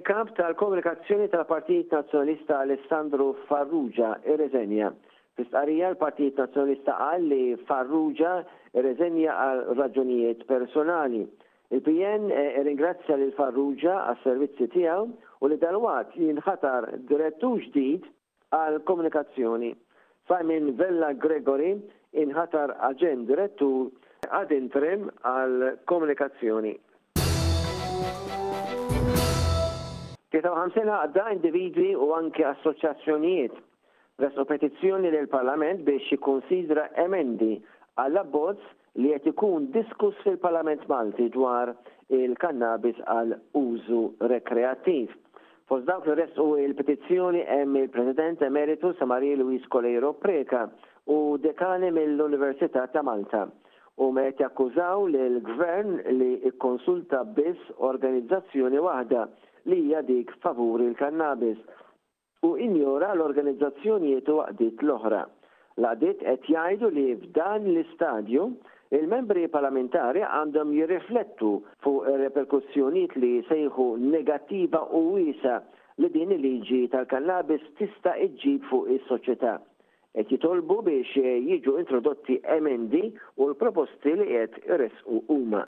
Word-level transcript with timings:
Il-kap 0.00 0.32
tal-komunikazzjoni 0.32 1.28
tal-Partit 1.28 1.90
Nazzjonalista 1.92 2.60
Alessandro 2.64 3.34
Farrugia 3.46 4.14
irreżenja. 4.24 4.88
Fistqarija 5.36 5.90
l-Partit 5.92 6.38
Nazzjonalista 6.40 6.94
qal 6.96 7.26
li 7.28 7.40
Farrugia 7.68 8.38
irreżenja 8.80 9.34
għal 9.42 9.60
raġunijiet 9.76 10.46
personali. 10.48 11.20
Il-PN 11.76 12.30
e, 12.32 12.46
ringrazzja 12.70 13.18
lil 13.20 13.34
Farrugia 13.36 13.98
għas 14.14 14.24
servizzi 14.24 14.70
tiegħu 14.72 15.04
u 15.44 15.52
li 15.52 15.60
dalwat 15.66 16.16
jinħatar 16.16 16.88
direttur 17.12 17.60
ġdid 17.66 18.08
għal 18.56 18.80
komunikazzjoni. 18.88 19.74
Simon 20.32 20.72
Vella 20.80 21.12
Gregory 21.12 21.74
inħatar 22.24 22.72
aġen 22.88 23.28
direttur 23.28 23.90
ad 24.40 24.48
interim 24.62 25.10
għal 25.20 25.74
komunikazzjoni. 25.84 26.78
53 30.30 30.86
għadda 30.94 31.22
individwi 31.34 31.88
u 31.98 32.12
anke 32.14 32.44
assoċjazzjonijiet 32.52 33.56
resu 34.22 34.44
petizzjoni 34.46 35.10
l 35.10 35.22
parlament 35.32 35.80
biex 35.86 36.06
jikkonsidra 36.12 36.84
emendi 37.04 37.56
għall 37.98 38.20
abbozz 38.22 38.68
li 39.02 39.10
qed 39.14 39.26
ikun 39.30 39.66
diskuss 39.74 40.20
fil-Parlament 40.26 40.84
Malti 40.90 41.26
dwar 41.34 41.72
il-kannabis 42.14 42.98
għal 43.06 43.32
użu 43.58 44.00
rekreattiv. 44.32 45.10
Fost 45.70 45.86
dawk 45.90 46.06
li 46.10 46.16
resqu 46.18 46.46
il-petizzjoni 46.64 47.42
hemm 47.48 47.76
il-President 47.82 48.42
Emeritu 48.46 48.90
Samari 48.98 49.34
Luis 49.38 49.62
Coleiro 49.74 50.12
Preka 50.22 50.64
u 51.14 51.20
dekani 51.42 51.92
mill-Università 51.94 52.86
ta' 52.94 53.02
Malta 53.06 53.44
u 54.00 54.10
ma 54.14 54.26
qed 54.30 54.46
jakkużaw 54.46 55.06
lill 55.14 55.40
gvern 55.52 56.00
li 56.20 56.32
kkonsulta 56.54 57.24
biss 57.36 57.70
organizzazzjoni 57.92 58.82
waħda 58.88 59.26
li 59.66 59.80
hija 59.84 60.02
dik 60.02 60.32
favuri 60.42 60.86
l-kannabis 60.90 61.58
u 62.46 62.54
injora 62.66 63.12
l-organizzazzjonijiet 63.14 64.28
u 64.32 64.38
għaqdiet 64.44 64.84
l-oħra. 64.86 65.22
l 65.80 65.86
għadit 65.88 66.22
qed 66.26 66.46
jgħidu 66.52 66.88
li 66.96 67.04
f'dan 67.22 67.66
l-istadju 67.70 68.46
il-membri 68.96 69.46
parlamentari 69.52 70.24
għandhom 70.26 70.72
jirriflettu 70.76 71.52
fuq 71.84 72.08
reperkussjonijiet 72.24 73.16
li 73.22 73.32
sejħu 73.48 73.86
negattiva 74.10 74.82
u 75.00 75.04
wisa 75.16 75.60
li 76.00 76.10
din 76.16 76.32
il-liġi 76.36 76.82
tal-kannabis 76.94 77.64
tista' 77.78 78.16
iġġib 78.26 78.66
fuq 78.70 78.88
is-soċjetà. 78.98 79.54
Qed 80.16 80.32
jitolbu 80.32 80.80
biex 80.88 81.12
jiġu 81.22 81.76
introdotti 81.80 82.40
emendi 82.56 83.12
u 83.38 83.50
l-proposti 83.52 84.16
li 84.20 84.26
qed 84.32 84.58
irresqu 84.66 85.22
huma. 85.28 85.66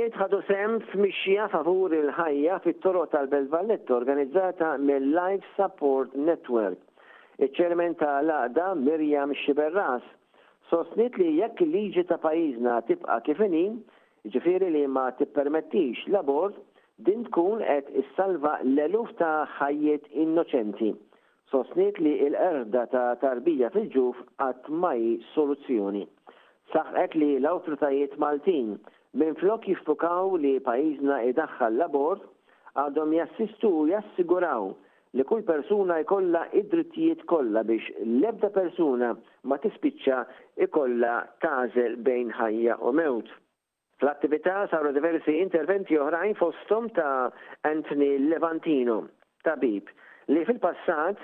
l 0.00 0.12
ħadu 0.16 0.38
sem 0.48 0.76
f'mixja 0.90 1.46
favur 1.52 1.92
il-ħajja 1.96 2.58
fit-toroq 2.64 3.10
tal-Belt 3.12 3.90
organizzata 3.98 4.70
mill-Life 4.80 5.46
Support 5.58 6.14
Network. 6.28 6.78
Iċ-ċermen 7.44 7.96
tal-laqda 8.00 8.66
Mirjam 8.84 9.34
Xiberras 9.42 10.06
sostnit 10.70 11.18
li 11.20 11.34
jekk 11.40 11.60
liġi 11.72 12.06
ta' 12.10 12.20
pajjiżna 12.24 12.78
tibqa' 12.88 13.18
kif 13.28 13.42
ġifiri 14.34 14.68
li 14.72 14.82
ma 14.92 15.06
tippermettix 15.16 16.02
l-abort, 16.10 16.54
din 17.06 17.22
tkun 17.28 17.62
qed 17.64 17.86
issalva 18.02 18.58
l-eluf 18.66 19.12
ta' 19.20 19.46
ħajjiet 19.56 20.10
innoċenti. 20.22 20.90
Sostnit 21.52 21.96
li 22.04 22.12
l-erda 22.28 22.82
ta' 22.92 23.06
tarbija 23.22 23.70
fil-ġuf 23.74 24.16
qatt 24.40 24.68
mai 24.68 25.16
soluzzjoni. 25.32 26.04
Saħqet 26.76 27.16
li 27.18 27.30
l-awtoritajiet 27.40 28.18
Maltin 28.22 28.74
Minn 29.18 29.34
flok 29.40 29.64
jiffukaw 29.66 30.30
li 30.38 30.60
pajizna 30.62 31.16
idaħħal 31.32 31.74
labor, 31.80 32.20
għadhom 32.82 33.14
jassistu 33.16 33.70
u 33.80 33.86
jassiguraw 33.90 34.68
li 35.18 35.24
kull 35.26 35.42
persuna 35.48 35.96
jkollha 36.04 36.44
id-drittijiet 36.60 37.24
kollha 37.32 37.64
biex 37.66 37.88
l-ebda 38.04 38.50
persuna 38.54 39.08
ma 39.50 39.58
tispiċċa 39.64 40.20
ikollha 40.68 41.16
tażel 41.42 41.96
bejn 42.06 42.30
ħajja 42.38 42.76
u 42.86 42.92
mewt. 43.00 43.26
Fl-attività 44.00 44.60
saru 44.70 44.94
diversi 44.94 45.34
interventi 45.42 45.98
oħrajn 46.00 46.38
fostom 46.38 46.86
ta' 46.96 47.32
Anthony 47.68 48.12
Levantino, 48.30 49.02
tabib, 49.44 49.90
li 50.30 50.46
fil-passat 50.48 51.18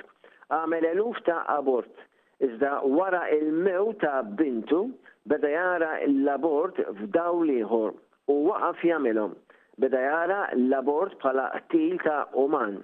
għamel 0.59 0.91
eluf 0.91 1.23
ta' 1.27 1.45
abort 1.55 2.06
Iżda 2.43 2.81
wara 2.97 3.29
il-mew 3.31 3.93
ta' 4.01 4.23
bintu 4.23 4.81
beda 5.25 5.49
jara 5.49 5.93
l-abort 6.07 6.77
liħor 6.77 7.95
u 8.29 8.35
waqaf 8.49 8.83
jagħmelhom. 8.85 9.33
Beda 9.81 10.01
jara 10.05 10.43
l-abort 10.55 11.17
bħala 11.23 11.47
til 11.73 11.97
ta' 12.03 12.27
uman. 12.37 12.77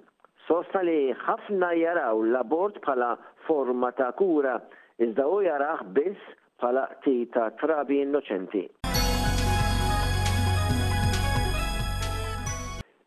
Sosta 0.47 0.81
li 0.85 1.13
ħafna 1.21 1.75
jaraw 1.79 2.23
l-abort 2.31 2.79
bħala 2.85 3.11
forma 3.47 3.91
ta' 3.99 4.13
kura 4.19 4.55
iżda 4.99 5.27
u 5.35 5.41
jaraħ 5.45 5.85
biss 5.99 6.33
bħala 6.63 6.87
qtil 7.03 7.27
ta' 7.35 7.51
trabi 7.61 8.01
innoċenti. 8.07 8.63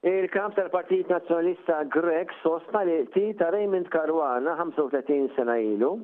Il-kamp 0.06 0.54
tal-Partit 0.60 1.10
Nazjonalista 1.10 1.80
Grek 1.90 2.30
sosta 2.44 2.84
li 2.86 3.00
ti 3.16 3.32
ta' 3.36 3.50
Raymond 3.50 3.90
Karwana 3.90 4.54
35 4.60 5.34
sena 5.36 5.58
ilu 5.58 5.96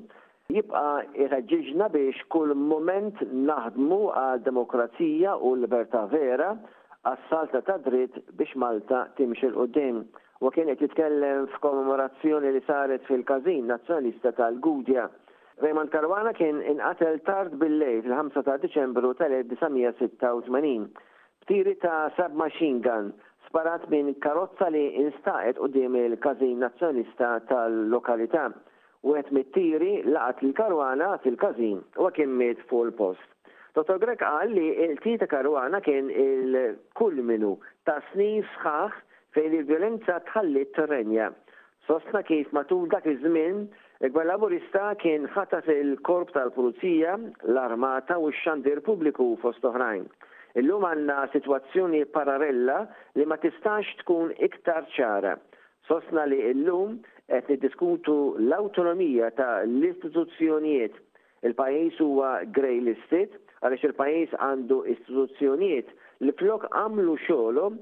jibqa 0.53 0.85
irraġiġna 1.23 1.87
biex 1.95 2.17
kull 2.33 2.53
moment 2.71 3.17
naħdmu 3.47 3.99
għal 4.21 4.41
demokrazija 4.47 5.35
u 5.37 5.51
l 5.55 5.63
libertà 5.63 6.03
vera 6.11 6.51
għas-salta 7.07 7.61
ta' 7.67 7.79
dritt 7.85 8.19
biex 8.39 8.53
Malta 8.61 9.05
timxi 9.17 9.47
l-qoddim. 9.49 10.01
U 10.41 10.49
kien 10.53 10.69
qed 10.71 10.83
jitkellem 10.87 11.47
f'kommemorazzjoni 11.53 12.51
li 12.55 12.63
saret 12.67 13.05
fil 13.07 13.23
kazin 13.31 13.67
nazzjonalista 13.71 14.31
tal-Gudja. 14.39 15.07
Raymond 15.63 15.91
Karwana 15.93 16.31
kien 16.37 16.61
inqatel 16.73 17.19
tard 17.29 17.55
bil-lejl 17.61 18.01
fil-5 18.07 18.41
ta' 18.47 18.57
Diċembru 18.63 19.13
tal-1986 19.19 20.89
b'tiri 21.43 21.75
ta' 21.85 22.09
submachine 22.17 22.81
gun 22.87 23.11
sparat 23.47 23.87
minn 23.93 24.13
karozza 24.23 24.69
li 24.73 24.83
instaqet 25.05 25.59
qudiem 25.61 25.95
il-każin 26.05 26.59
nazzjonalista 26.65 27.31
tal-lokalità 27.53 28.49
u 29.07 29.15
għet 29.17 29.29
mittiri 29.33 29.91
laqat 30.13 30.41
il-karwana 30.45 31.11
fil-kazin 31.23 31.79
u 31.97 32.07
kien 32.15 32.33
miet 32.37 32.59
fuq 32.69 32.87
il-post. 32.89 33.23
Dr. 33.75 33.97
Grek 34.03 34.19
qal 34.21 34.51
li 34.53 34.65
il 34.83 34.97
ta' 35.21 35.29
karwana 35.31 35.79
kien 35.81 36.09
il-kull 36.11 37.21
minu 37.23 37.53
ta' 37.87 37.99
snin 38.11 38.43
sħaħ 38.57 38.97
fejn 39.37 39.53
il-violenza 39.61 40.19
tħalli 40.27 40.65
t-terrenja. 40.67 41.29
Sostna 41.87 42.21
kif 42.27 42.51
matul 42.55 42.89
dak 42.93 43.07
iż-żmien 43.13 43.69
Ikbar 44.01 44.25
laburista 44.25 44.95
kien 44.97 45.27
ħatas 45.35 45.67
il-korp 45.69 46.31
tal-Pulizija, 46.33 47.11
l-Armata 47.51 48.15
u 48.17 48.31
x-xandir 48.31 48.79
pubbliku 48.81 49.35
fost 49.43 49.61
oħrajn. 49.69 50.07
Illum 50.57 50.87
għanna 50.87 51.19
situazzjoni 51.35 51.99
parallella 52.09 52.79
li 53.19 53.27
ma 53.29 53.37
tistax 53.37 53.85
tkun 53.99 54.33
iktar 54.41 54.87
ċara. 54.95 55.35
Sosna 55.85 56.25
li 56.31 56.41
illum 56.49 56.97
qed 57.31 57.47
niddiskutu 57.49 58.13
l-awtonomija 58.47 59.29
ta' 59.37 59.61
l-istituzzjonijiet. 59.63 60.97
Il-pajjiż 61.47 62.01
huwa 62.03 62.31
grey 62.57 62.81
listed 62.83 63.37
għaliex 63.61 63.85
il-pajjiż 63.87 64.33
għandu 64.37 64.81
istituzzjonijiet 64.95 65.93
li 66.27 66.35
flok 66.41 66.65
għamlu 66.81 67.15
xogħolhom 67.23 67.77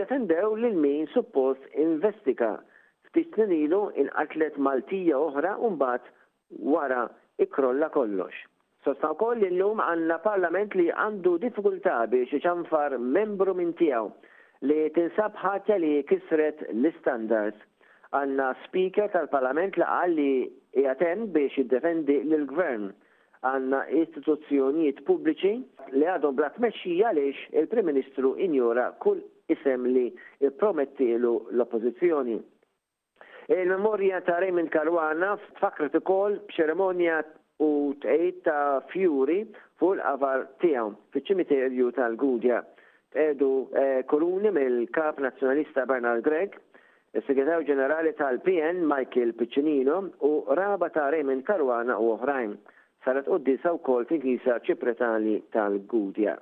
defendew 0.00 0.56
lil 0.60 0.74
min 0.82 1.06
suppost 1.14 1.62
investika. 1.84 2.50
Ftit 3.08 3.38
snin 3.38 3.54
ilu 3.60 3.84
inqatlet 4.02 4.58
Maltija 4.62 5.20
oħra 5.28 5.54
u 5.64 5.70
mbagħad 5.76 6.10
wara 6.74 7.06
ikrolla 7.46 7.88
kollox. 7.94 8.34
Sosta 8.84 9.14
wkoll 9.14 9.46
illum 9.52 9.80
għandna 9.86 10.18
parlament 10.26 10.74
li 10.74 10.90
għandu 10.92 11.38
diffikultà 11.46 12.00
biex 12.10 12.36
iċanfar 12.42 12.98
membru 12.98 13.54
minn 13.54 13.72
tiegħu 13.80 14.10
li 14.68 14.82
tinsab 14.98 15.38
ħatja 15.40 15.78
li 15.80 16.00
kisret 16.10 16.60
l-standards 16.74 17.69
għanna 18.16 18.46
speaker 18.66 19.10
tal-parlament 19.12 19.76
li 19.78 19.84
għalli 19.84 20.30
jaten 20.84 21.26
biex 21.34 21.58
jiddefendi 21.60 22.16
l-gvern 22.24 22.88
għanna 23.46 23.82
istituzzjonijiet 24.02 25.04
pubbliċi 25.06 25.52
li 26.00 26.08
għadhom 26.14 26.34
bla 26.40 26.48
tmexxija 26.56 27.10
għaliex 27.12 27.44
il-Prim 27.60 27.86
Ministru 27.90 28.32
injora 28.46 28.88
kull 29.04 29.22
isem 29.50 29.86
li 29.94 30.08
promettilu 30.58 31.30
l-oppożizzjoni. 31.54 32.36
Il-memorja 33.50 34.20
ta' 34.26 34.38
Raymond 34.42 34.70
Karwana 34.74 35.32
tfakret 35.58 35.96
ukoll 35.98 36.36
b'ċeremonja 36.50 37.22
u 37.62 37.70
tqejt 38.02 38.44
ta' 38.46 38.80
fjuri 38.92 39.40
fuq 39.80 39.96
l-qavar 39.96 40.44
tiegħu 40.62 40.92
fiċ-ċimiterju 41.14 41.88
tal-Gudja. 41.98 42.60
Edu 43.18 43.48
eh, 43.74 44.02
koluni 44.10 44.52
mill-kap 44.54 45.18
nazzjonalista 45.24 45.82
Bernard 45.90 46.22
Gregg 46.26 46.54
il-Segretarju 47.18 47.64
Ġenerali 47.70 48.10
tal-PN 48.18 48.76
Michael 48.92 49.32
Piccinino 49.40 49.96
u 50.28 50.30
raba 50.60 50.90
ta' 50.98 51.08
Raymond 51.14 51.44
Karwana 51.48 51.98
u 52.04 52.12
oħrajn 52.14 52.54
saret 53.08 53.32
qoddisa 53.32 53.74
wkoll 53.80 54.08
fil-Kisa 54.12 54.60
Ċipretali 54.70 55.38
tal-Gudja. 55.58 56.38